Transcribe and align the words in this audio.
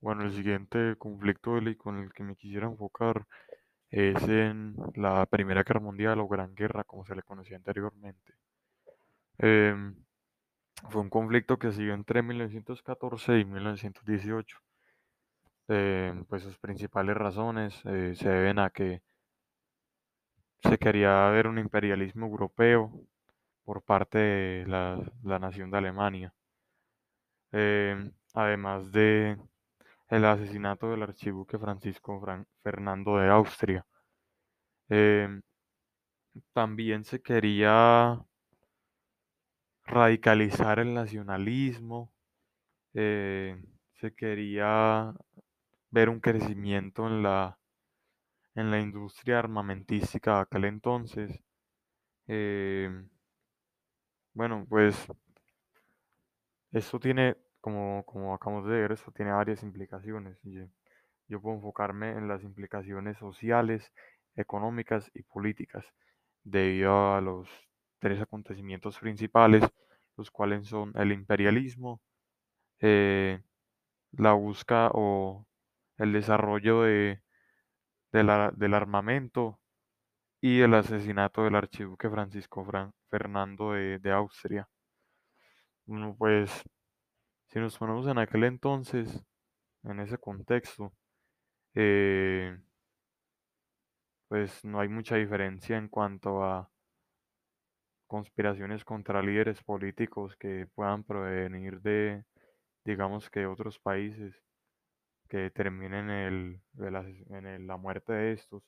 Bueno, 0.00 0.24
el 0.24 0.32
siguiente 0.32 0.96
conflicto 0.96 1.54
bélico 1.54 1.90
en 1.90 1.98
el 1.98 2.12
que 2.12 2.22
me 2.22 2.36
quisiera 2.36 2.66
enfocar 2.66 3.26
es 3.90 4.22
en 4.28 4.76
la 4.94 5.26
Primera 5.26 5.64
Guerra 5.64 5.80
Mundial 5.80 6.20
o 6.20 6.28
Gran 6.28 6.54
Guerra, 6.54 6.84
como 6.84 7.04
se 7.04 7.16
le 7.16 7.22
conocía 7.22 7.56
anteriormente. 7.56 8.34
Em, 9.38 9.96
fue 10.90 11.02
un 11.02 11.10
conflicto 11.10 11.58
que 11.58 11.72
siguió 11.72 11.94
entre 11.94 12.22
1914 12.22 13.38
y 13.40 13.44
1918. 13.44 14.58
Em, 15.68 16.24
pues 16.24 16.42
sus 16.42 16.58
principales 16.58 17.16
razones 17.16 17.80
eh, 17.84 18.14
se 18.14 18.28
deben 18.28 18.58
a 18.58 18.70
que 18.70 19.02
se 20.60 20.78
quería 20.78 21.28
ver 21.30 21.46
un 21.46 21.58
imperialismo 21.58 22.26
europeo 22.26 22.92
por 23.64 23.82
parte 23.82 24.18
de 24.18 24.66
la, 24.66 25.38
nación 25.38 25.70
de 25.70 25.78
Alemania. 25.78 26.34
Em, 27.52 28.12
además 28.34 28.92
de 28.92 29.36
el 30.08 30.24
asesinato 30.24 30.90
del 30.90 31.02
archiduque 31.02 31.58
Francisco 31.58 32.20
Fernando 32.62 33.16
de 33.18 33.28
Austria. 33.28 33.86
Em, 34.88 35.42
también 36.52 37.04
se 37.04 37.20
quería 37.20 38.18
radicalizar 39.84 40.78
el 40.78 40.94
nacionalismo, 40.94 42.12
eh, 42.94 43.56
se 43.94 44.14
quería 44.14 45.12
ver 45.90 46.08
un 46.08 46.20
crecimiento 46.20 47.06
en 47.06 47.22
la, 47.22 47.58
en 48.54 48.70
la 48.70 48.80
industria 48.80 49.38
armamentística 49.38 50.36
de 50.36 50.40
aquel 50.42 50.64
entonces. 50.66 51.40
Em, 52.28 53.08
bueno, 54.34 54.64
pues 54.68 55.06
esto 56.72 56.98
tiene, 57.00 57.36
como, 57.68 58.04
como 58.04 58.34
acabamos 58.34 58.66
de 58.66 58.72
ver, 58.80 58.92
esto 58.92 59.12
tiene 59.12 59.32
varias 59.32 59.62
implicaciones. 59.62 60.38
yo 61.28 61.40
puedo 61.40 61.56
enfocarme 61.56 62.12
en 62.12 62.28
las 62.28 62.42
implicaciones 62.42 63.18
sociales, 63.18 63.92
económicas 64.36 65.10
y 65.14 65.22
políticas 65.22 65.84
debido 66.44 67.14
a 67.14 67.20
los 67.20 67.48
tres 67.98 68.20
acontecimientos 68.20 68.98
principales, 68.98 69.64
los 70.16 70.30
cuales 70.30 70.66
son 70.68 70.92
el 70.96 71.12
imperialismo, 71.12 72.00
eh, 72.80 73.42
la 74.12 74.34
búsqueda 74.34 74.90
o 74.94 75.46
el 75.98 76.12
desarrollo 76.12 76.82
de, 76.82 77.22
del 78.12 78.74
armamento 78.74 79.60
y 80.40 80.60
el 80.62 80.74
asesinato 80.74 81.44
del 81.44 81.56
archiduque 81.56 82.10
Francisco 82.10 82.66
Fernando 83.10 83.72
de, 83.72 83.98
de 84.00 84.12
Austria. 84.12 84.68
Bueno, 85.86 86.14
pues 86.16 86.62
si 87.48 87.58
nos 87.58 87.78
ponemos 87.78 88.06
en 88.06 88.18
aquel 88.18 88.44
entonces, 88.44 89.24
en 89.84 90.00
ese 90.00 90.18
contexto, 90.18 90.92
eh, 91.74 92.58
pues 94.28 94.64
no 94.64 94.80
hay 94.80 94.88
mucha 94.88 95.16
diferencia 95.16 95.76
en 95.76 95.88
cuanto 95.88 96.44
a 96.44 96.70
conspiraciones 98.06 98.84
contra 98.84 99.22
líderes 99.22 99.62
políticos 99.62 100.36
que 100.36 100.66
puedan 100.74 101.04
provenir 101.04 101.80
de, 101.80 102.24
digamos 102.84 103.30
que 103.30 103.46
otros 103.46 103.78
países 103.78 104.42
que 105.28 105.50
terminen 105.50 106.10
el, 106.10 106.62
en 106.78 107.66
la 107.66 107.76
muerte 107.76 108.12
de 108.12 108.32
estos. 108.32 108.62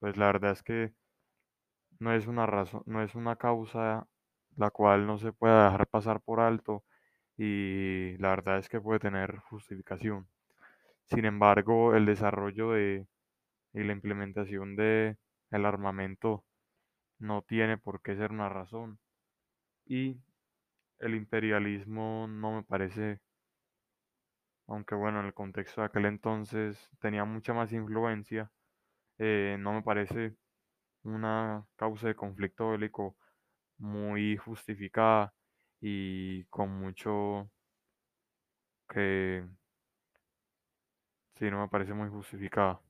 Pues 0.00 0.16
la 0.16 0.26
verdad 0.26 0.52
es 0.52 0.62
que 0.62 0.94
no 1.98 2.12
es 2.12 2.26
una 2.26 2.46
razón, 2.46 2.82
no 2.86 3.02
es 3.02 3.14
una 3.14 3.36
causa 3.36 4.08
la 4.56 4.70
cual 4.70 5.06
no 5.06 5.18
se 5.18 5.32
pueda 5.32 5.64
dejar 5.64 5.86
pasar 5.88 6.20
por 6.20 6.40
alto 6.40 6.84
y 7.42 8.18
la 8.18 8.28
verdad 8.28 8.58
es 8.58 8.68
que 8.68 8.82
puede 8.82 9.00
tener 9.00 9.38
justificación. 9.38 10.28
Sin 11.06 11.24
embargo, 11.24 11.94
el 11.96 12.04
desarrollo 12.04 12.72
de 12.72 13.06
y 13.72 13.82
la 13.84 13.92
implementación 13.94 14.76
de 14.76 15.16
el 15.50 15.64
armamento 15.64 16.44
no 17.18 17.40
tiene 17.42 17.78
por 17.78 18.02
qué 18.02 18.14
ser 18.16 18.32
una 18.32 18.50
razón. 18.50 18.98
Y 19.86 20.20
el 20.98 21.14
imperialismo 21.14 22.26
no 22.28 22.56
me 22.56 22.62
parece, 22.62 23.20
aunque 24.66 24.94
bueno, 24.94 25.20
en 25.20 25.26
el 25.26 25.34
contexto 25.34 25.80
de 25.80 25.86
aquel 25.86 26.04
entonces 26.06 26.90
tenía 27.00 27.24
mucha 27.24 27.54
más 27.54 27.72
influencia, 27.72 28.50
eh, 29.18 29.56
no 29.60 29.72
me 29.72 29.82
parece 29.82 30.36
una 31.04 31.66
causa 31.76 32.08
de 32.08 32.16
conflicto 32.16 32.70
bélico 32.72 33.16
muy 33.78 34.36
justificada 34.36 35.32
y 35.80 36.44
con 36.44 36.70
mucho 36.80 37.50
que 38.88 39.42
sí 41.38 41.50
no 41.50 41.60
me 41.60 41.68
parece 41.68 41.92
muy 41.94 42.08
justificada. 42.08 42.80